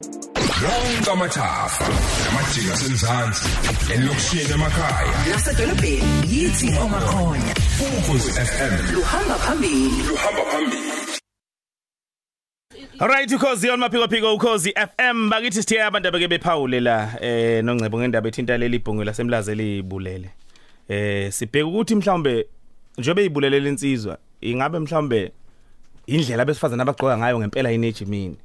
Wonke 0.00 1.10
amathafa 1.12 1.88
namajika 2.24 2.76
semzansi 2.76 3.48
elokishini 3.94 4.52
emakhaya 4.54 5.12
nasedolobheni 5.30 6.02
yithi 6.28 6.66
omakhonya. 6.82 7.54
Ukhozi 7.98 8.30
FM 8.32 8.94
luhamba 8.94 9.34
phambili. 9.34 10.02
Luhamba 10.08 10.42
phambili. 10.50 10.92
Alright 12.98 13.32
ukhozi 13.32 13.70
on 13.70 13.80
maphiko 13.80 14.08
phiko 14.08 14.34
ukhozi 14.34 14.72
FM 14.72 15.28
bakithi 15.30 15.62
sithe 15.62 15.82
abantu 15.82 16.08
abeke 16.08 16.28
bephawule 16.28 16.80
la 16.80 17.18
eh 17.20 17.64
nongcebo 17.64 17.98
ngendaba 17.98 18.28
ethinta 18.28 18.58
leli 18.58 18.76
ibhongo 18.76 19.04
lasemlaze 19.04 19.54
libulele. 19.54 20.30
Eh 20.88 21.32
sibheka 21.32 21.66
ukuthi 21.66 21.94
mhlawumbe 21.94 22.46
njobe 22.98 23.24
ibulele 23.24 23.60
lensizwa 23.60 24.18
ingabe 24.40 24.78
mhlawumbe 24.78 25.32
indlela 26.06 26.44
besifazana 26.44 26.82
abagqoka 26.82 27.18
ngayo 27.18 27.38
ngempela 27.38 27.70
yini 27.70 27.86
ejimini. 27.86 28.36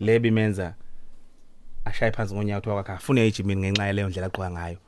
Lebi 0.00 0.30
menza 0.30 0.74
ashaye 1.84 2.12
phansi 2.12 2.34
ngonyawo 2.34 2.60
kwakhe 2.60 2.76
wakhe 2.76 2.92
afune 2.92 3.26
ejimini 3.26 3.60
ngenxa 3.60 3.86
yaleyo 3.86 4.08
ndlela 4.08 4.26
agqoka 4.26 4.50
ngayo. 4.50 4.78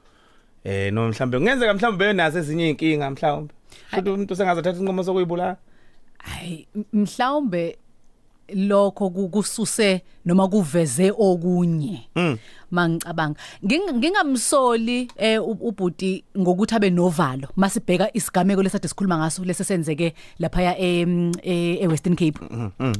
Eh 0.64 0.92
no 0.92 1.08
mhlawumbe 1.08 1.38
kungenzeka 1.38 1.74
mhlawumbe 1.74 2.12
nazo 2.12 2.38
ezinye 2.38 2.70
inkinga 2.70 3.10
mhlawumbe. 3.10 3.54
Futhi 3.90 4.10
umuntu 4.10 4.36
sengazathatha 4.36 4.78
inqomo 4.80 5.02
sokuyibulala. 5.04 5.56
hayi 6.18 6.66
m- 6.76 6.84
mhlawumbe 6.92 7.78
lokho 8.54 9.10
ku- 9.10 9.28
kususe 9.28 10.02
noma 10.24 10.48
kuveze 10.48 11.10
okunye 11.18 12.08
mangicabanga. 12.70 13.36
Nging- 13.64 13.94
ngingamsoli 13.94 15.08
eh, 15.16 15.38
ubhuti 15.42 16.24
ngokuthi 16.38 16.74
abe 16.74 16.90
novalo. 16.90 17.48
Masibheka 17.56 18.10
isigameko 18.16 18.62
lesade 18.62 18.88
sikhuluma 18.88 19.18
ngaso 19.18 19.44
lesesenzeke 19.44 20.14
lapha 20.38 20.76
e 20.78 21.86
Western 21.86 22.16
Cape. 22.16 22.38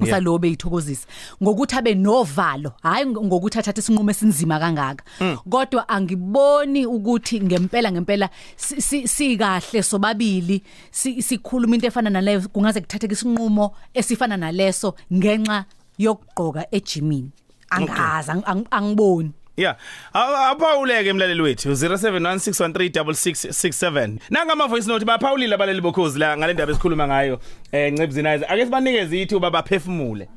Usalobe 0.03 0.49
ithokozisa 0.51 1.07
ngokuthi 1.43 1.77
abe 1.77 1.95
novalo 1.95 2.73
hayi 2.83 3.05
ng- 3.05 3.25
ngokuthi 3.27 3.59
athathe 3.59 3.81
isinqumo 3.81 4.11
esinzima 4.11 4.59
kangaka. 4.59 5.05
Kodwa 5.51 5.89
angiboni 5.89 6.87
ukuthi 6.87 7.41
ngempela 7.41 7.93
ngempela 7.93 8.31
si- 8.57 8.81
si- 8.81 9.09
sikahle 9.09 9.83
sobabili 9.83 10.63
si- 10.91 11.23
sikhuluma 11.23 11.75
into 11.75 11.87
efana 11.87 12.11
naleyo 12.11 12.41
kungaze 12.53 12.81
kuthatheke 12.81 13.13
isinqumo 13.15 13.73
esifana 13.95 14.37
naleso 14.37 14.95
ngenxa 15.13 15.65
yokugqoka 15.99 16.67
ejimini. 16.73 17.31
Angazi 17.71 18.31
ang- 18.31 18.45
ang- 18.47 18.67
angiboni. 18.71 19.31
Yeah. 19.61 19.77
Aphawuleke 20.15 21.09
emlaleli 21.09 21.43
wethu 21.43 21.71
0716136667. 21.71 24.19
Nanga 24.31 24.53
ama 24.53 24.67
voice 24.67 24.89
note 24.89 25.05
baphawulile 25.05 25.55
abaleli 25.55 25.81
bokhozi 25.81 26.19
la 26.19 26.37
ngale 26.37 26.53
ndaba 26.53 26.73
esikhuluma 26.73 27.07
ngayo 27.07 27.41
eh 27.73 27.93
Ncebuzini 27.93 28.35
Isaac. 28.35 28.51
Ake 28.51 28.65
sibanikeze 28.65 29.23
ithuba 29.23 29.51
baphefumule. 29.51 30.29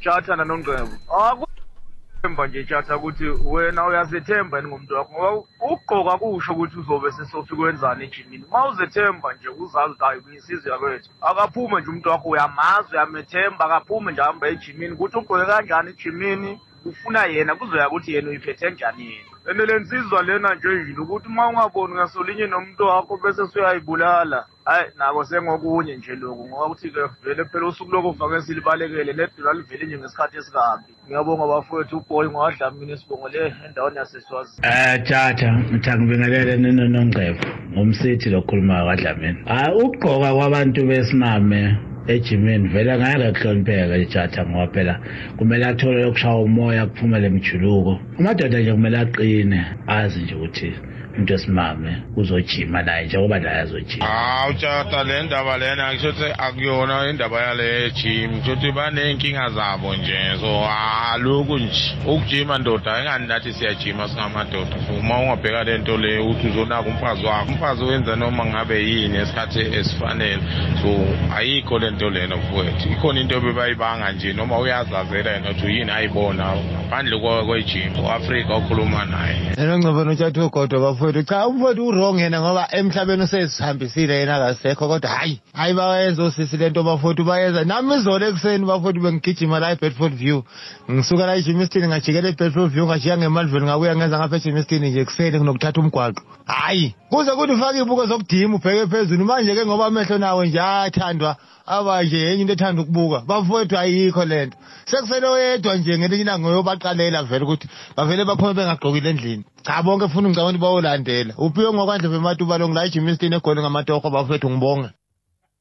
Tjatha 0.00 0.36
nanongcebo. 0.36 0.88
Akuthemba 1.18 2.46
nje 2.46 2.64
tjatha 2.64 2.96
ukuthi 2.96 3.24
wena 3.24 3.86
uyazethemba 3.86 4.58
yini 4.58 4.68
ngomuntu 4.68 4.94
wakho 4.94 5.12
ngoba 5.12 5.32
ukugqoka 5.60 6.18
kusho 6.18 6.52
ukuthi 6.52 6.78
uzobe 6.78 7.12
sesofika 7.12 7.56
kwenzani 7.56 8.04
ejimini. 8.04 8.44
Uma 8.48 8.68
uzethemba 8.68 9.34
nje 9.34 9.48
uzazi 9.48 9.92
ukuthi 9.92 10.04
hayi 10.04 10.20
kuyisizwe 10.20 10.78
kwethu. 10.78 11.10
Akaphume 11.20 11.80
nje 11.80 11.90
umuntu 11.90 12.08
wakho 12.08 12.28
uyamazi 12.28 12.88
uyamethemba 12.92 13.64
akaphume 13.64 14.12
nje 14.12 14.22
ahamba 14.22 14.48
ejimini 14.48 14.92
ukuthi 14.92 15.18
ugqoke 15.18 15.46
kanjani 15.46 15.90
ejimini 15.90 16.60
ufuna 16.88 17.24
yena 17.24 17.54
kuzoya 17.54 17.88
ukuthi 17.88 18.14
yena 18.14 18.28
uyiphethe 18.30 18.70
njani 18.70 19.04
yena. 19.04 19.30
Ene 19.50 19.66
lensizwa 19.66 20.22
lena 20.22 20.54
nje 20.54 20.68
yini 20.68 20.98
ukuthi 20.98 21.28
uma 21.28 21.48
ungaboni 21.48 21.94
ngasolinye 21.94 22.46
nomuntu 22.46 22.82
wakho 22.86 23.16
bese 23.22 23.42
usuyayibulala. 23.42 24.44
Hayi 24.64 24.86
nako 24.98 25.24
sengokunye 25.24 25.96
nje 25.96 26.14
lokhu 26.14 26.48
ngoba 26.48 26.68
kuthi 26.68 26.90
ke 26.90 27.00
vele 27.24 27.44
phela 27.44 27.66
usuku 27.66 27.92
lokuvaka 27.92 28.42
silibalekele 28.42 29.12
ledula 29.12 29.52
livele 29.52 29.86
nje 29.86 29.98
ngesikhathi 29.98 30.36
esikabi. 30.38 30.90
Ngiyabonga 31.06 31.46
bafowethu 31.46 31.96
uBoy 31.96 32.28
ngwadlamini 32.28 32.92
isibongo 32.92 33.28
le 33.28 33.54
endaweni 33.66 33.96
yaseswazi. 33.96 34.60
Eh 34.62 35.02
tjatha 35.02 35.52
ngithanga 35.52 36.02
ngibingelele 36.02 36.56
ninonongcebo 36.56 37.40
ngumsithi 37.72 38.30
lokhuluma 38.30 38.84
kwadlamini. 38.84 39.44
Ah 39.46 39.70
ukugqoka 39.74 40.34
kwabantu 40.34 40.80
besimame 40.88 41.60
ejimini 42.08 42.68
vele 42.68 42.98
ngeke 42.98 43.32
kuhlonipheke 43.32 44.06
tjatha 44.06 44.46
ngoba 44.46 44.72
phela 44.72 44.94
kumele 45.36 45.66
athole 45.66 46.00
yokushaya 46.00 46.36
umoya 46.36 46.86
kuphumele 46.86 47.26
emjuluko. 47.26 48.00
Amadoda 48.18 48.58
nje 48.58 48.72
kumele 48.72 48.98
aqine 48.98 49.60
azi 49.86 50.20
nje 50.22 50.34
ukuthi 50.34 50.70
umuntu 51.16 51.34
esimame 51.34 52.02
uzojima 52.16 52.82
naye 52.82 53.06
njengoba 53.06 53.38
naye 53.38 53.60
azojima. 53.60 54.06
hawu 54.06 54.52
tshata 54.52 55.04
le 55.04 55.22
ndaba 55.22 55.58
lena 55.58 55.92
ngisho 55.92 56.08
ukuthi 56.08 56.32
akuyona 56.38 57.10
indaba 57.10 57.40
yale 57.40 57.90
gym 57.90 58.30
ngisho 58.30 58.52
ukuthi 58.52 58.72
baney'nkinga 58.72 59.48
zabo 59.48 59.94
nje 59.96 60.18
so 60.40 60.68
aloku 61.12 61.58
nje 61.58 61.94
ukujima 62.06 62.58
ndoda 62.58 62.98
engani 62.98 63.26
nathi 63.26 63.52
siyajima 63.52 64.08
singamadoda 64.08 64.76
so 64.86 64.92
uma 65.00 65.20
ungabheka 65.20 65.64
le 65.64 65.78
nto 65.78 65.96
le 65.96 66.18
ukuthi 66.18 66.46
uzonaka 66.48 66.88
umfazi 66.88 67.26
wakho 67.26 67.52
umfazi 67.52 67.84
wenza 67.84 68.16
noma 68.16 68.46
ngabe 68.46 68.82
yini 68.88 69.16
esikhathi 69.18 69.60
esifanele 69.60 70.42
so 70.82 70.90
ayikho 71.36 71.78
le 71.78 71.90
nto 71.96 72.10
lena 72.10 72.36
mfowethu 72.36 72.88
ikhona 72.92 73.20
into 73.20 73.40
bebayibanga 73.40 74.12
nje 74.12 74.32
noma 74.32 74.58
uyazazela 74.58 75.30
yena 75.30 75.50
ukuthi 75.50 75.66
uyini 75.66 75.90
ayibona. 75.90 76.44
Ngaphandle 76.56 77.16
kwe- 77.16 77.44
kwejim 77.46 77.92
u-afrika 78.04 78.54
okhuluma 78.54 79.04
naye. 79.04 79.54
Nengcobo 79.56 80.04
notshathu 80.04 80.46
ugodo 80.46 80.80
bafowethu 80.80 81.22
cha 81.22 81.46
umfowethu 81.46 81.86
urong 81.86 82.20
yena 82.20 82.40
ngoba 82.40 82.68
emhlabeni 82.72 83.22
usezihambisile 83.22 84.14
yena 84.18 84.34
akasekho 84.36 84.88
kodwa 84.88 85.10
hayi 85.10 85.40
hayi 85.52 85.74
bayenza 85.74 86.22
osisi 86.22 86.56
lento 86.56 86.82
bafowethu 86.82 87.24
bayenza. 87.24 87.64
Nami 87.64 87.94
izolo 87.94 88.26
ekuseni 88.28 88.66
bafowethu 88.66 89.00
bengigijima 89.00 89.58
la 89.58 89.70
eBedford 89.72 90.14
View. 90.14 90.42
Ngisuka 90.90 91.26
la 91.26 91.34
eJimistini 91.36 91.88
ngajikela 91.88 92.28
eBedford 92.28 92.72
View 92.72 92.86
ngajika 92.86 93.16
ngemalveni 93.18 93.66
ngabuya 93.66 93.96
ngenza 93.96 94.18
ngapha 94.18 94.36
eJimistini 94.36 94.90
nje 94.90 95.00
ekuseni 95.00 95.38
kunokuthatha 95.38 95.80
umgwaqo. 95.80 96.22
Hayi 96.46 96.94
kuze 97.10 97.30
kuthi 97.30 97.52
ufake 97.52 97.78
ibuko 97.78 98.06
zokudima 98.06 98.56
ubheke 98.56 98.86
phezulu 98.86 99.24
manje 99.24 99.54
ke 99.54 99.66
ngoba 99.66 99.86
amehlo 99.86 100.18
nawe 100.18 100.48
nje 100.48 100.60
ayathandwa 100.60 101.36
aba 101.66 102.02
nje 102.02 102.18
yenye 102.18 102.40
into 102.40 102.52
ethanda 102.52 102.82
ukubuka 102.82 103.20
bafowethu 103.20 103.78
ayikho 103.78 104.24
lento 104.24 104.56
sekusele 104.84 105.26
oyedwa 105.26 105.76
nje 105.76 105.98
ngelinye 105.98 106.22
ilanga 106.22 106.48
uyobaqalela 106.48 107.22
vele 107.22 107.44
ukuthi 107.44 107.68
bavele 107.96 108.24
baphume 108.24 108.54
bengagqokile 108.54 109.10
endlini 109.10 109.44
cha 109.62 109.82
bonke 109.82 110.08
funa 110.08 110.28
ngicabanga 110.28 110.58
ukuthi 110.58 110.62
bayolandela 110.64 111.34
uphiwe 111.38 111.72
ngokwandle 111.72 112.08
bematuba 112.08 112.58
lo 112.58 112.68
ngila 112.68 112.86
ejimistin 112.86 113.32
egoli 113.32 113.60
ngamatoho 113.60 114.10
bafowethu 114.10 114.50
ngibonga 114.50 114.90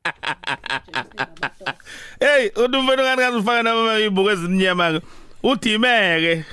Hey, 2.20 2.50
umuntu 2.56 3.04
ngani 3.04 3.22
kazi 3.22 3.38
ufaka 3.38 3.64
nama 3.64 4.00
ibuko 4.00 4.32
ezimnyama 4.32 4.92
ke. 4.92 5.02
Udimeke. 5.44 6.46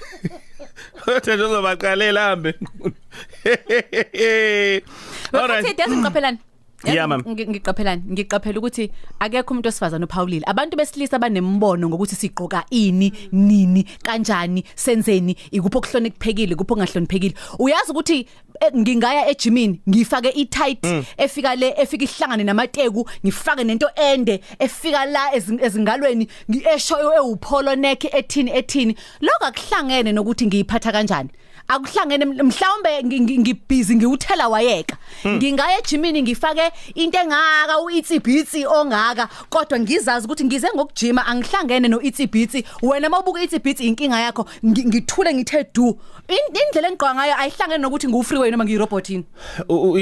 Kodwa 1.04 1.34
nje 1.34 1.44
uzobaqalela 1.44 2.20
hambe. 2.20 2.54
Alright. 5.32 5.64
Bathi 5.64 5.80
yazi 5.80 5.96
ngiqaphelani. 5.96 6.38
Yeah. 6.84 7.06
Ngi- 7.06 7.48
ngiqaphelani. 7.48 8.02
Ngiqaphela 8.12 8.58
ukuthi 8.58 8.90
akekho 9.20 9.50
umuntu 9.54 9.66
wesifazana 9.68 10.04
ophawulile 10.04 10.42
abantu 10.46 10.76
besilisa 10.76 11.18
banembono 11.18 11.88
ngokuthi 11.88 12.16
sigqoka 12.16 12.64
ini 12.70 13.12
nini 13.32 13.84
kanjani 14.02 14.64
senzeni 14.74 15.36
ikuphi 15.52 15.78
okuhloniphekile 15.78 16.54
kuphi 16.56 16.72
okungahloniphekile. 16.72 17.34
Uyazi 17.58 17.90
ukuthi 17.92 18.26
eh, 18.60 18.72
ngingaya 18.76 19.28
ejimini 19.30 19.80
ngifake 19.88 20.30
i-tight 20.34 20.84
efika 21.16 21.54
le 21.54 21.74
efika 21.78 22.04
ihlangane 22.04 22.44
namateku 22.44 23.08
ngifake 23.24 23.64
nento 23.64 23.88
ende 23.94 24.40
efika 24.58 25.04
la 25.06 25.30
ezing- 25.36 25.62
ezingalweni 25.64 26.28
ngi- 26.50 26.66
eshoyo 26.74 27.12
ewupholo 27.14 27.76
neck 27.76 28.04
ethini 28.14 28.50
ethini. 28.50 28.96
Lokho 29.20 29.44
akuhlangene 29.46 30.12
nokuthi 30.12 30.46
ngiyiphatha 30.46 30.92
kanjani. 30.92 31.28
Akuhlangene 31.72 32.24
mhlawumbe 32.24 32.90
ngi- 33.02 33.20
ngi- 33.20 33.38
ngibhizi 33.38 33.96
ngiwuthela 33.96 34.48
wayeka. 34.48 34.96
Ngingaya 35.26 35.78
ejimini 35.78 36.22
ngifake 36.22 36.72
into 36.94 37.18
engaka 37.18 37.80
uitsibhitsi 37.84 38.66
ongaka 38.66 39.28
kodwa 39.50 39.78
ngizazi 39.80 40.26
ukuthi 40.26 40.44
ngize 40.44 40.68
ngokujima 40.76 41.26
angihlangene 41.26 41.88
noitsibhitsi 41.88 42.64
wena 42.82 43.08
mawubuka 43.08 43.42
itsibhitsi 43.42 43.86
inkinga 43.86 44.20
yakho 44.20 44.46
ngi- 44.64 44.86
ngithule 44.86 45.34
ngithe 45.34 45.66
du. 45.74 45.98
In- 46.28 46.56
indlela 46.66 46.88
engigqoka 46.88 47.14
ngayo 47.14 47.34
ayihlangene 47.38 47.78
nokuthi 47.82 48.08
ngiwufreeway 48.08 48.50
noma 48.50 48.64
ngiyirobotini 48.64 49.24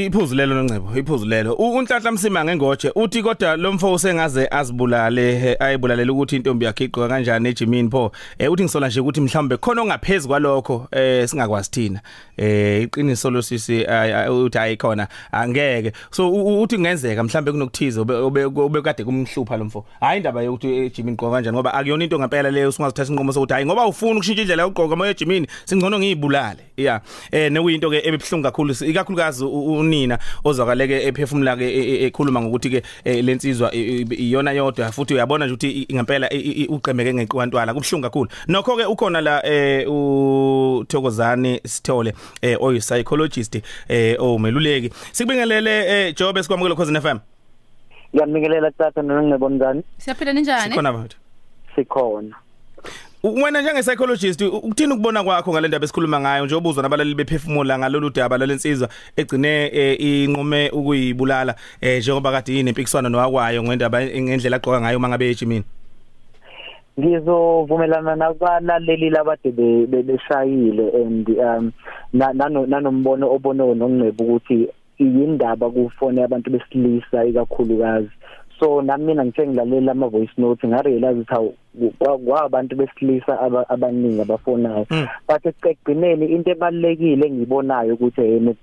iphuzu 0.07 0.35
lelo 0.35 0.55
noncebo 0.55 0.97
iphuzu 0.99 1.27
lelo 1.27 1.55
unhlanhla 1.55 2.11
msima 2.13 2.45
ngengotshe 2.45 2.93
uthi 2.95 3.23
kodwa 3.23 3.57
lo 3.57 3.73
mfo 3.73 3.93
usengaze 3.93 4.49
azibulale 4.51 5.57
ayibulalela 5.61 6.13
ukuthi 6.13 6.37
intombi 6.37 6.65
yakhe 6.65 6.85
igqoka 6.85 7.09
kanjani 7.09 7.49
ejimini 7.49 7.91
pho. 7.91 8.13
Eh 8.39 8.53
uthi 8.53 8.63
ngisola 8.63 8.89
nje 8.89 9.01
ukuthi 9.01 9.21
mhlawumbe 9.21 9.57
khona 9.57 9.83
ongaphezulu 9.83 10.29
kwalokho 10.29 10.89
eh 10.93 11.29
singakwazi. 11.29 11.60
Thina. 11.63 12.01
Eh 12.37 12.83
iqiniso 12.83 13.31
losisi 13.31 13.85
ay- 13.87 14.15
ay- 14.15 14.29
uthi 14.29 14.59
ayikhona 14.59 15.09
angeke. 15.33 15.93
So 16.11 16.31
u- 16.31 16.47
u- 16.47 16.63
uthi 16.63 16.77
kungenzeka 16.77 17.25
mhlambe 17.25 17.53
kunokuthiza 17.53 18.03
ube 18.03 18.15
ube 18.15 18.45
ube 18.45 18.83
kade 18.83 19.05
kumhlupha 19.05 19.57
lo 19.57 19.65
mfo. 19.65 19.85
Hayi 20.01 20.17
indaba 20.17 20.43
yokuthi 20.43 20.69
ejimini 20.69 21.17
gqoka 21.17 21.33
kanjani 21.33 21.57
ngoba 21.57 21.75
akuyona 21.75 22.05
into 22.05 22.19
ngempela 22.19 22.51
leyo 22.51 22.73
singazithatha 22.73 23.13
inqomo 23.13 23.33
sokuthi 23.33 23.53
hayi 23.53 23.67
ngoba 23.67 23.87
ufuna 23.87 24.13
ukushintsha 24.13 24.43
indlela 24.43 24.63
yokugqoka 24.63 24.97
moya 24.97 25.11
ejimini 25.11 25.47
singcono 25.65 25.99
ngiyibulale. 25.99 26.61
Yeah 26.77 27.01
eh 27.33 27.53
nekuyinto 27.53 27.91
ke 27.91 28.03
ebibhlungu 28.09 28.43
kakhulu 28.45 28.75
ikakhulukazi 28.85 29.45
u- 29.45 29.79
unina 29.79 30.19
ozwakaleke 30.45 31.07
ephefumula 31.09 31.57
ke 31.57 31.65
e- 31.65 31.95
e- 31.95 32.07
ekhuluma 32.07 32.41
ngokuthi 32.41 32.71
ke 32.71 32.83
eh, 33.05 33.25
lensizwa 33.25 33.75
i- 33.75 34.01
i- 34.03 34.15
iyona 34.15 34.53
yodwa 34.53 34.93
futhi 34.93 35.15
uyabona 35.15 35.45
nje 35.47 35.55
ukuthi 35.55 35.71
i- 35.71 35.95
ngempela 35.95 36.33
i- 36.33 36.63
i- 36.63 36.67
uqemeke 36.67 37.15
ngeqwantwala 37.15 37.75
kubhlungu 37.75 38.03
kakhulu. 38.03 38.31
Nokho 38.49 38.77
ke 38.77 38.85
ukhona 38.85 39.21
la 39.21 39.43
eh 39.47 39.85
uThokozane 41.41 41.61
Sithole 41.65 42.15
eh 42.43 42.57
oy 42.61 42.79
psychologist 42.79 43.63
eh 43.89 44.17
omeluleki. 44.19 44.91
Sikubingelele 45.13 46.09
eh 46.09 46.15
Job 46.15 46.37
esikwamukela 46.37 46.75
khosini 46.75 47.01
FM 47.01 47.19
ngiyamnikelela 48.15 48.71
tata 48.71 49.03
nonongibona 49.03 49.57
njani? 49.57 49.83
Siyaphila 49.99 50.33
ninjani? 50.33 50.71
Sikhona 50.71 50.93
bathu 50.93 51.17
sikhona. 51.75 52.37
Wena 53.23 53.63
njenge 53.63 53.83
psychologist 53.83 54.43
ukuthini 54.43 54.93
ukubona 54.93 55.25
kwakho 55.25 55.53
ngalendaba 55.53 55.85
esikhuluma 55.85 56.21
ngayo? 56.21 56.45
Nje 56.45 56.55
obuzwa 56.55 56.83
nabalali 56.83 57.15
bephefumula 57.15 57.79
ngalolu 57.79 58.11
daba 58.11 58.39
lalensizwa 58.39 58.89
egcine 59.17 59.71
eh, 59.73 60.01
inqume 60.01 60.71
ukuyibulala 60.71 61.55
eh 61.81 61.99
njengoba 61.99 62.33
kade 62.33 62.53
yinempikiswano 62.53 63.09
nowakwayo 63.09 63.63
ngendaba 63.63 64.03
ngendlela 64.03 64.57
agqoka 64.57 64.81
ngayo 64.81 64.99
mangabe 64.99 65.31
ejimini 65.31 65.65
ngizovumelana 67.01 68.17
nabalaleli 68.17 69.11
labade 69.11 69.51
be- 69.53 69.87
be- 69.87 70.03
beshayile 70.03 70.91
and 71.03 71.29
um 71.29 71.73
na- 72.13 72.33
nano- 72.33 72.67
nanombono 72.67 73.31
obono 73.33 73.75
nongcebo 73.75 74.25
ukuthi 74.25 74.69
yindaba 74.99 75.71
kufone 75.71 76.23
abantu 76.25 76.51
besilisa 76.51 77.25
ikakhulukazi. 77.25 78.11
So 78.61 78.83
nami 78.83 79.05
mina 79.05 79.25
ngithe 79.25 79.47
ngilalela 79.49 79.93
ama 79.93 80.09
voice 80.09 80.33
notes 80.39 80.69
ngarealize 80.69 81.09
ukuthi 81.09 81.33
hawu 81.35 81.55
kwa- 81.99 82.19
kwabantu 82.19 82.77
besilisa 82.77 83.41
aba- 83.41 83.69
abaningi 83.69 84.21
abafonayo. 84.21 84.87
But 85.29 85.47
ekugcineni 85.47 86.27
into 86.27 86.51
ebalekile 86.51 87.27
engiyibonayo 87.27 87.95
ukuthi 87.95 88.21
yena 88.21 88.55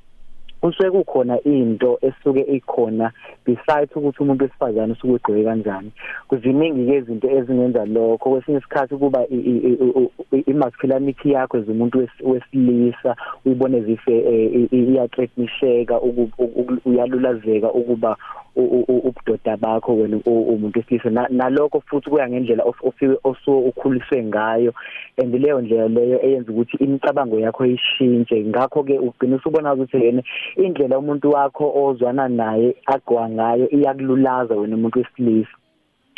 kusuke 0.61 0.91
kukhona 0.91 1.39
into 1.43 1.99
esuke 2.01 2.41
ikhona 2.41 3.11
besides 3.45 3.95
ukuthi 3.95 4.23
umuntu 4.23 4.43
wesifazane 4.43 4.93
usuke 4.93 5.13
egqoke 5.15 5.43
kanjani. 5.43 5.91
Kuziningi 6.27 6.85
ke 6.85 6.97
izinto 6.97 7.29
ezingenza 7.29 7.85
lokho. 7.85 8.29
Kwesinye 8.29 8.57
isikhathi 8.57 8.95
kuba 8.95 9.23
i- 9.29 9.35
i- 9.35 9.63
i- 9.69 9.77
u- 9.81 10.11
u- 10.31 10.43
i-masculinity 10.47 11.31
yakho 11.31 11.57
as 11.57 11.67
umuntu 11.67 11.99
wes- 11.99 12.23
wesilisa 12.23 13.15
uyibone 13.45 13.81
zife 13.81 14.15
iyaqetnisheka 14.71 16.01
uyalulazeka 16.85 17.71
ukuba 17.71 18.17
u- 18.55 18.61
u- 18.61 18.85
u- 18.87 19.01
ubudoda 19.07 19.57
bakho 19.57 19.95
wena 19.97 20.17
u- 20.25 20.41
umuntu 20.53 20.79
wesilisa. 20.79 21.09
Na- 21.09 21.27
nalokho 21.29 21.79
futhi 21.79 22.09
kuya 22.09 22.29
ngendlela 22.29 22.63
of- 22.63 22.83
ofike 22.83 23.17
osuke 23.23 23.67
ukhuliswe 23.69 24.23
ngayo. 24.23 24.73
And 25.23 25.33
leyo 25.35 25.61
ndlela 25.61 25.87
leyo 25.87 26.25
eyenza 26.25 26.51
ukuthi 26.51 26.77
imicabango 26.77 27.39
yakho 27.39 27.65
ishintshe. 27.65 28.43
Ngakho 28.45 28.83
ke 28.83 28.99
ugcina 28.99 29.35
usubona 29.35 29.73
ukuthi 29.73 29.97
yena 29.97 30.23
indlela 30.55 30.99
umuntu 30.99 31.31
wakho 31.31 31.65
ozwana 31.83 32.27
naye 32.27 32.75
agwa 32.85 33.29
ngayo 33.29 33.69
iyakululaza 33.69 34.55
wena 34.55 34.75
umuntu 34.75 34.99
wesilisa. 34.99 35.55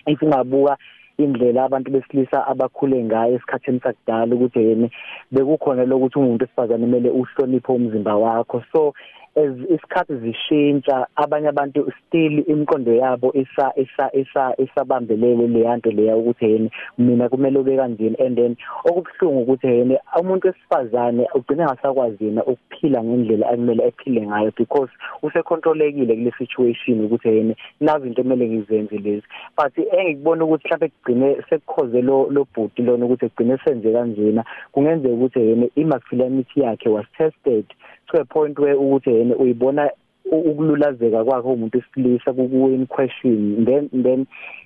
If 0.08 0.22
ungabuka 0.22 0.78
indlela 1.18 1.64
abantu 1.64 1.92
besilisa 1.92 2.48
abakhule 2.48 3.04
ngayo 3.04 3.36
esikhathini 3.36 3.80
sakudala 3.84 4.36
ukuthi 4.36 4.60
yena 4.60 4.90
bekukhona 5.32 5.86
lokuthi 5.86 6.20
umuntu 6.20 6.44
wesifazane 6.44 6.86
kumele 6.86 7.10
uhloniphe 7.10 7.72
umzimba 7.72 8.16
wakho. 8.16 8.64
So 8.72 8.94
as 9.36 9.54
isikhathi 9.70 10.16
zishintsha 10.16 11.08
abanye 11.16 11.48
abantu 11.48 11.92
still 12.00 12.44
imikondo 12.48 12.94
yabo 12.94 13.34
isa 13.34 13.72
isa 13.76 14.10
isa 14.14 14.54
isabambelele 14.58 15.48
leyanto 15.48 15.92
leya 15.92 16.18
ukuthi 16.18 16.46
yena 16.46 16.70
mina 16.98 17.30
kumele 17.30 17.60
ube 17.60 17.78
kanjeni 17.78 18.16
and 18.26 18.38
then 18.38 18.56
okubhlungu 18.86 19.42
ukuthi 19.42 19.68
yena 19.68 20.00
umuntu 20.20 20.48
wesifazane 20.48 21.28
ugcina 21.36 21.66
ngasakwazi 21.66 22.26
yena 22.26 22.44
ukuphila 22.44 23.04
ngendlela 23.04 23.50
akumele 23.50 23.84
ephile 23.88 24.22
ngayo 24.28 24.52
because 24.58 24.92
usecontrolekile 25.22 26.16
kule 26.16 26.34
situation 26.38 27.06
ukuthi 27.06 27.28
yena 27.28 27.56
nazi 27.80 28.08
into 28.08 28.22
emele 28.22 28.50
ngizenze 28.50 28.98
lezi. 28.98 29.24
But 29.58 29.78
engikubona 29.78 30.46
ukuthi 30.46 30.68
mhlawumbe 30.68 30.88
kugcine 30.90 31.44
sekukhoze 31.50 32.02
lo 32.02 32.28
lo 32.30 32.48
bhuti 32.56 32.82
lona 32.82 33.06
ukuthi 33.06 33.30
kugcine 33.30 33.58
senze 33.64 33.94
kanjena 33.94 34.46
kungenzeka 34.72 35.14
ukuthi 35.14 35.40
yena 35.40 35.68
imasculinity 35.76 36.62
yakhe 36.62 36.90
was 36.90 37.06
tested. 37.18 37.66
To 38.12 38.20
a 38.22 38.26
point 38.26 38.60
where 38.60 38.76
ukuthi 38.78 39.10
yena 39.10 39.36
uyibona 39.36 39.90
u- 40.32 40.52
ukululazeka 40.52 41.24
kwakhe 41.24 41.48
umuntu 41.48 41.78
wesilisa 41.78 42.34
kukuwe 42.34 42.76
in 42.76 42.86
question. 42.88 43.66
Then 43.66 43.90
then 44.04 44.26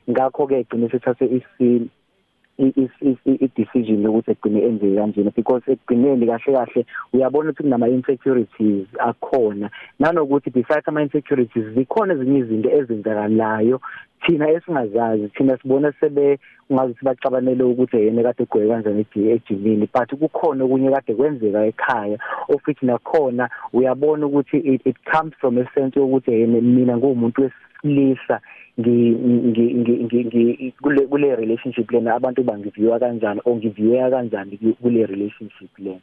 ngakho 0.10 0.48
ke 0.48 0.60
egcine 0.60 0.90
sethathe 0.90 1.26
isi 1.26 1.90
i-decision 3.26 4.04
yokuthi 4.04 4.32
egcine 4.32 4.62
enze 4.62 4.96
kanjena 4.96 5.32
because 5.36 5.64
ekugcineni 5.72 6.26
kahle 6.28 6.54
kahle 6.54 6.86
uyabona 7.14 7.50
ukuthi 7.50 7.64
kunama 7.64 7.90
insecurities 7.90 8.88
akhona. 9.00 9.70
Nanokuthi 10.00 10.50
besides 10.50 10.88
ama 10.88 11.02
insecurities 11.02 11.66
zikhona 11.76 12.14
ezinye 12.14 12.40
izinto 12.40 12.70
ezenzakalayo 12.70 13.82
thina 14.26 14.50
esingazazi 14.50 15.28
thina 15.28 15.58
sibona 15.58 15.94
sebe 16.00 16.40
ungazi 16.70 16.96
bacabanele 17.02 17.64
ukuthi 17.64 17.98
yena 17.98 18.24
kade 18.24 18.44
egqoke 18.44 18.68
kanjani 18.68 19.06
ejimini? 19.16 19.90
But 19.94 20.10
kukhona 20.20 20.64
okunye 20.64 20.92
kade 20.92 21.14
kwenzeka 21.16 21.66
ekhaya 21.66 22.18
ofithi 22.50 22.86
nakhona 22.86 23.50
uyabona 23.74 24.26
ukuthi 24.26 24.58
it, 24.58 24.82
it 24.86 24.98
comes 25.12 25.34
from 25.40 25.58
a 25.58 25.66
sense 25.76 26.00
yokuthi 26.00 26.32
yena 26.32 26.62
mina 26.62 26.98
ngumuntu 26.98 27.42
wesilisa 27.42 28.40
ngi 28.80 29.12
ngi 29.12 29.74
ngi 29.74 30.24
ngi 30.26 30.74
kule 30.82 31.08
kule 31.08 31.36
relationship 31.36 31.92
lena 31.92 32.16
abantu 32.16 32.44
bangiviewa 32.44 33.00
kanjani 33.00 33.42
or 33.46 33.56
ngiviewa 33.56 34.10
kanjani 34.10 34.58
ku- 34.58 34.74
kule 34.82 35.06
relationship 35.06 35.70
lena? 35.80 36.00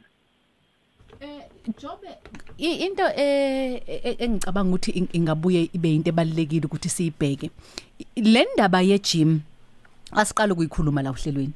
Jobe 1.81 2.07
i- 2.57 2.85
into 2.85 3.03
eh 3.15 3.81
e- 3.87 4.15
engicabanga 4.19 4.69
ukuthi 4.69 4.91
ing- 4.91 5.09
ingabuye 5.13 5.69
ibe 5.73 5.95
into 5.95 6.09
ebalekile 6.09 6.65
ukuthi 6.65 6.89
siyibheke. 6.89 7.49
Le 8.15 8.47
ndaba 8.53 8.81
ye 8.81 8.99
gym 8.99 9.39
asiqala 10.11 10.53
ukuyikhuluma 10.53 11.01
la 11.01 11.11
uhlelweni. 11.11 11.53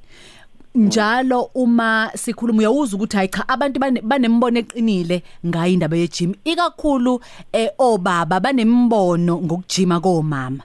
Njalo 0.76 1.50
uma 1.56 2.12
sikhuluma 2.16 2.60
uyawuza 2.60 2.96
ukuthi 2.98 3.18
hayi 3.18 3.30
cha 3.30 3.48
abantu 3.50 3.80
bane- 3.80 4.02
banembono 4.02 4.60
eqinile 4.60 5.24
ngayo 5.46 5.74
indaba 5.74 5.98
ye 5.98 6.08
gym 6.08 6.34
ikakhulu 6.44 7.22
eh 7.54 7.70
obaba 7.78 8.40
banembono 8.40 9.42
ngokujima 9.42 10.00
komama 10.00 10.64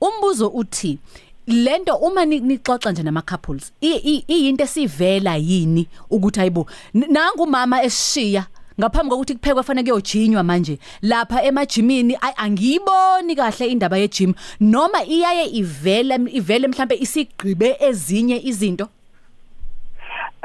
umbuzo 0.00 0.48
uthi 0.48 0.98
lento 1.46 1.94
uma 1.96 2.24
ni- 2.24 2.40
nixoxa 2.40 2.92
nje 2.92 3.02
nama 3.02 3.22
couples 3.22 3.72
iyinto 3.80 4.64
esivela 4.64 5.36
yini 5.36 5.86
ukuthi 6.10 6.38
hayibo 6.40 6.66
n- 6.94 7.06
nangu 7.10 7.42
umama 7.42 7.82
esishiya 7.82 8.46
ngaphambi 8.80 9.10
kokuthi 9.10 9.34
kuphekwe 9.34 9.62
fanele 9.62 9.90
kuyojinywa 9.90 10.42
manje 10.42 10.78
lapha 11.02 11.42
emajimini 11.42 12.16
angiyiboni 12.36 13.34
kahle 13.36 13.66
indaba 13.66 13.98
ye 13.98 14.08
gym 14.08 14.34
noma 14.60 15.04
iyaye 15.04 15.44
ivele 15.46 16.14
ivele 16.32 16.68
mhlambe 16.68 16.96
isigqibe 17.00 17.76
ezinye 17.80 18.40
izinto? 18.44 18.88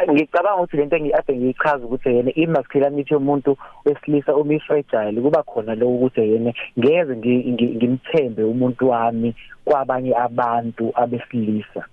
Ngicabanga 0.06 0.56
ukuthi 0.56 0.78
lento 0.78 0.96
engiyade 0.96 1.36
ngiyichaza 1.36 1.86
ukuthi 1.86 2.10
yena 2.16 2.32
imasculinity 2.36 3.14
yomuntu 3.14 3.58
wesilisa 3.86 4.36
uma 4.36 4.54
ifragile 4.54 5.22
kuba 5.22 5.44
khona 5.44 5.76
lo 5.76 5.90
ukuthi 5.90 6.22
yena 6.22 6.54
ngeze 6.80 7.16
ngi- 7.16 7.46
ngi- 7.54 7.76
ngimthembe 7.76 8.44
umuntu 8.44 8.90
wami 8.90 9.36
kwabanye 9.66 10.14
abantu 10.16 10.92
abesilisa. 10.96 11.86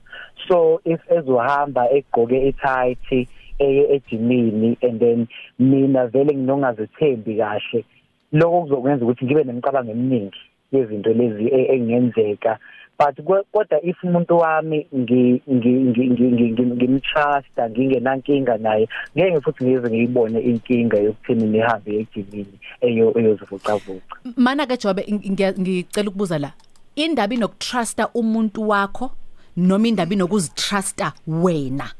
So 0.49 0.81
if 0.85 1.01
ezohamba 1.11 1.89
egqoke 1.91 2.37
etight 2.49 3.29
eye 3.59 3.87
ejimini 3.95 4.77
and 4.83 5.01
then 5.01 5.27
mina 5.59 6.07
vele 6.07 6.35
nginongazithembi 6.35 7.37
kahle 7.37 7.85
lokho 8.33 8.61
kuzokwenza 8.63 9.05
ukuthi 9.05 9.25
ngibe 9.25 9.45
nemicabango 9.45 9.91
eminingi 9.91 10.41
yezinto 10.73 11.13
lezi 11.13 11.45
e- 11.49 11.75
engenzeka. 11.75 12.59
But 12.99 13.17
kwe- 13.25 13.43
kodwa 13.53 13.83
if 13.83 13.97
umuntu 14.05 14.39
wami 14.39 14.87
ngi- 14.95 15.41
ngi- 15.51 15.85
ngi- 15.91 16.11
ngi- 16.11 16.31
ngi- 16.31 16.53
ngi- 16.53 16.75
ngimtrusta 16.75 17.71
ngingenankinga 17.71 18.59
naye 18.59 18.89
ngeke 19.17 19.41
futhi 19.41 19.65
ngize 19.65 19.89
ngiyibone 19.91 20.41
inkinga 20.41 20.97
yokuthini 20.99 21.45
nihambe 21.45 21.91
ejimini 22.01 22.59
eyo 22.81 23.19
eyozivocavoca 23.19 24.15
mana 24.37 24.67
ke 24.67 24.77
Jobe 24.77 25.03
ng- 25.03 25.31
ngiya- 25.33 25.59
ngicela 25.61 26.09
ukubuza 26.09 26.39
la 26.39 26.53
indaba 26.97 27.35
inokutrusta 27.35 28.09
umuntu 28.15 28.69
wakho 28.69 29.11
noma 29.57 29.89
indaba 29.89 30.13
inokuzitrusta 30.15 31.13
wena? 31.27 31.91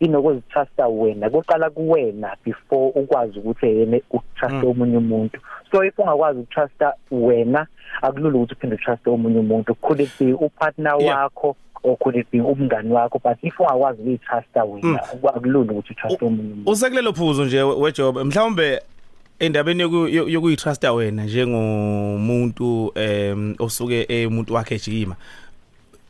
Inokuzitrusta 0.00 0.88
wena 0.88 1.30
kuqala 1.30 1.70
kuwena 1.70 2.36
before 2.44 2.92
ukwazi 2.94 3.38
ukuthi 3.38 3.66
yena 3.66 4.00
ukutrusta 4.10 4.66
omunye 4.66 4.96
umuntu. 4.96 5.38
So 5.72 5.84
if 5.84 5.98
ungakwazi 5.98 6.38
ukutrusta 6.40 6.92
wena 7.10 7.66
akulula 8.02 8.38
ukuthi 8.38 8.54
uphinde 8.54 8.74
utruste 8.76 9.10
omunye 9.10 9.38
umuntu. 9.38 9.74
Could 9.74 10.00
it 10.00 10.10
be 10.18 10.32
upartner 10.32 10.94
Yeah. 11.00 11.16
wakho 11.24 11.56
or 11.82 11.96
could 11.98 12.16
it 12.16 12.26
be 12.30 12.38
umngani 12.40 12.90
wakho? 12.92 13.18
But 13.22 13.38
if 13.42 13.54
ungakwazi 13.60 14.00
ukuyitrusta 14.02 14.64
wena 14.64 15.02
akulula 15.34 15.72
ukuthi 15.72 15.92
utruste 15.92 16.24
omunye 16.24 16.52
umuntu. 16.52 16.70
usekulelo 16.70 17.12
phuzo 17.12 17.44
nje 17.44 17.62
wejob 17.62 18.16
mhlawumbe 18.18 18.80
endabeni 19.40 19.82
yoku- 19.82 20.08
yo- 20.08 20.28
yokuyitrusta 20.28 20.92
wena 20.92 21.24
njengomuntu 21.24 22.92
em 22.94 23.54
osuke 23.58 24.06
emuntu 24.08 24.54
wakhe 24.54 24.74
ejima 24.74 25.16
E- 25.16 25.16
e- 25.16 25.16
eyoke- 25.16 25.16
e- 25.16 25.47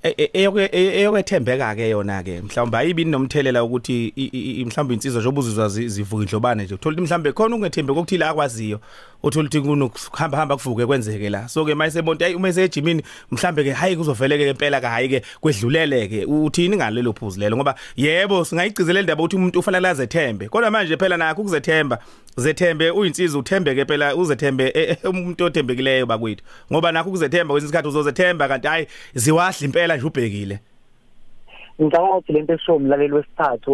eyokwethembeka 0.02 1.74
ke 1.74 1.88
yona 1.90 2.22
ke 2.22 2.40
mhlawumbe 2.42 2.78
ayibi 2.78 3.04
nomthelela 3.04 3.64
ukuthi 3.64 4.12
i- 4.16 4.30
i- 4.32 4.60
i- 4.60 4.64
mhlawumbe 4.64 4.94
insizwa 4.94 5.20
njengoba 5.20 5.40
uzizwa 5.40 5.68
zi- 5.68 5.88
zivuka 5.88 6.22
indlobane 6.22 6.64
nje. 6.64 6.74
Uthola 6.74 6.94
ukuthi 6.94 7.06
mhlawumbe 7.06 7.32
khona 7.32 7.56
ungethembe 7.56 7.92
okuthile 7.92 8.24
akwaziyo. 8.24 8.80
Uthola 9.22 9.48
ukuthi 9.48 9.60
kunokuhamba 9.60 10.38
hamba 10.38 10.56
kuvuke 10.56 10.86
kwenzeke 10.86 11.30
la. 11.30 11.48
So 11.48 11.64
ke 11.64 11.74
mayisebonto 11.74 12.24
ayi 12.24 12.34
uma 12.34 12.48
esejimini 12.48 13.02
mhlawumbe 13.30 13.64
ke 13.64 13.72
hayi 13.72 13.96
kuzoveleke 13.96 14.44
ke 14.44 14.50
impela 14.50 14.80
ka 14.80 14.90
hayi 14.90 15.08
ke 15.08 15.22
kwedlulele 15.40 16.08
ke. 16.08 16.24
Uthini 16.24 16.76
ngalelo 16.76 17.12
phuzu 17.12 17.40
lelo? 17.40 17.56
Ngoba 17.56 17.74
yebo 17.96 18.44
singayigcizelela 18.44 19.00
indaba 19.00 19.22
ukuthi 19.22 19.36
umuntu 19.36 19.58
ufanele 19.58 19.88
azethembe 19.88 20.48
kodwa 20.48 20.70
manje 20.70 20.96
phela 20.96 21.16
nakho 21.16 21.40
ukuzethemba 21.42 21.98
zethembe 22.36 22.90
uyinsizwa 22.90 23.40
uthembeke 23.40 23.84
phela 23.84 24.16
uzethembe 24.16 24.72
e- 24.74 24.96
e- 25.02 25.08
umuntu 25.08 25.44
othembekileyo 25.44 26.06
bakwethu. 26.06 26.44
Ngoba 26.72 26.92
nakho 26.92 27.08
ukuzethemba 27.08 27.54
kwesinye 27.54 27.68
isikhathi 27.68 27.88
uzozethemba 27.88 28.48
kanti 28.48 28.68
hayi 28.68 28.86
ziwahle 29.14 29.66
impela 29.66 29.96
nje 29.96 30.06
ubhekile. 30.06 30.58
Ngicabanga 31.80 32.12
ukuthi 32.12 32.32
lento 32.32 32.54
esho 32.54 32.76
umlaleli 32.76 33.12
wesithathu 33.12 33.72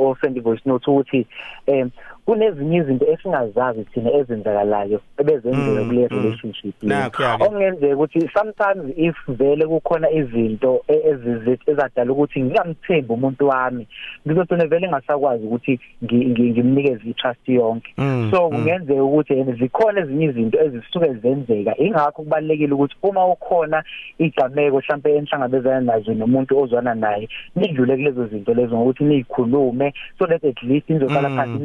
o-send 0.00 0.42
voice 0.42 0.62
note 0.64 0.90
ukuthi 0.90 1.26
um 1.66 1.90
kunezinye 2.28 2.76
izinto 2.76 3.06
esingazazi 3.12 3.84
thina 3.84 4.12
ezenzakalayo 4.12 5.00
ebezenzeka 5.18 5.80
Mm, 5.80 5.86
kule 5.88 6.08
mm. 6.10 6.16
relationship 6.22 6.74
le. 6.82 6.88
Nakho-ke. 6.88 7.44
okungenzeka 7.44 7.94
ukuthi 7.94 8.28
sometimes 8.36 8.84
if 8.96 9.16
vele 9.28 9.66
kukhona 9.66 10.10
izinto 10.10 10.80
e- 10.88 11.02
ezizi- 11.10 11.58
ezadala 11.66 12.12
ukuthi 12.12 12.40
ngingamthembi 12.42 13.12
umuntu 13.12 13.48
wami 13.48 13.86
ngizogcina 14.26 14.66
vele 14.66 14.88
ngasakwazi 14.88 15.44
ukuthi 15.46 15.80
ngi- 16.04 16.26
ngi- 16.30 16.50
ngimnikeze 16.50 17.00
i-trust 17.10 17.48
yonke 17.48 17.94
Mm, 17.98 18.28
so 18.30 18.42
mm. 18.50 18.50
kungenzeka 18.56 19.02
ukuthi 19.04 19.32
yena 19.32 19.52
zikhona 19.52 20.00
ezinye 20.00 20.24
izinto 20.26 20.58
ezisuke 20.64 21.14
zenzeka 21.14 21.78
ingakho 21.78 22.22
kubalekile 22.22 22.72
ukuthi 22.74 22.94
uma 23.02 23.26
ukhona 23.26 23.82
igameko 24.18 24.76
mhlambe 24.78 25.16
enhlangabezana 25.16 25.80
nazo 25.80 26.14
nomuntu 26.14 26.58
ozwana 26.58 26.94
naye 26.94 27.28
nidlule 27.56 27.96
kulezo 27.96 28.26
zinto 28.26 28.54
lezo 28.54 28.76
ngokuthi 28.76 29.04
nikhulume 29.04 29.92
so 30.18 30.26
that 30.26 30.44
at 30.44 30.62
least 30.62 30.90
nizoqala 30.90 31.28
Mm, 31.28 31.36
phansi 31.36 31.52
mm. 31.58 31.62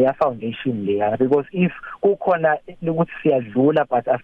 Nibhide 0.00 0.06
ya 0.06 0.12
foundation 0.14 0.86
leya 0.86 1.16
because 1.18 1.46
if 1.52 1.72
kukhona 2.00 2.56
ukuthi 2.82 3.12
siyadlula 3.22 3.84
but 3.90 4.08
as- 4.08 4.20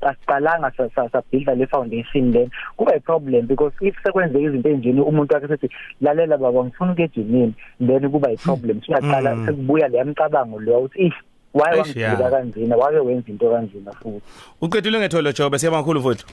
asiqalanga 0.00 0.70
sa- 0.76 0.88
sa- 0.94 1.08
sabuilda 1.08 1.54
le 1.54 1.66
foundation 1.66 2.32
then 2.32 2.50
kuba 2.76 2.94
i 2.94 3.00
problem 3.00 3.46
because 3.46 3.72
if 3.80 3.94
sekwenzeka 4.02 4.40
izinto 4.44 4.68
enjeni 4.68 5.00
umuntu 5.00 5.34
wakhe 5.34 5.48
sethi 5.48 5.70
lalela 6.00 6.38
baba 6.38 6.64
ngifuna 6.64 6.92
ukuya 6.92 7.06
ejimini 7.06 7.54
then 7.86 8.10
kuba 8.10 8.28
i 8.30 8.36
problem. 8.36 8.80
Siyaqala 8.86 9.34
Mm. 9.34 9.46
sekubuya 9.46 9.88
le 9.88 9.98
yamcabango 9.98 10.60
lo 10.60 10.78
ukuthi 10.80 11.06
if 11.06 11.14
why 11.54 11.70
Eish, 11.72 11.78
wangidila 11.78 12.24
ya. 12.24 12.30
kanzima? 12.30 12.76
Wake 12.76 12.98
wenza 12.98 13.28
into 13.30 13.50
kanzima 13.50 13.92
futhi. 13.92 14.22
Uqedile 14.60 14.98
ngetholo 14.98 15.32
jobe 15.32 15.58
siyabonga 15.58 15.82
kakhulu 15.82 16.00
mfowethu 16.00 16.26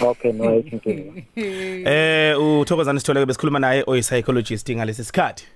okay 0.00 0.32
no 0.32 0.44
I 0.54 0.62
think 0.62 0.86
eh 1.86 2.36
uthokozana 2.40 3.00
sitholeke 3.00 3.26
besikhuluma 3.26 3.58
naye 3.58 3.84
oyi 3.86 4.00
psychologist 4.02 4.70
ngalesi 4.70 5.04
sikhathi. 5.04 5.46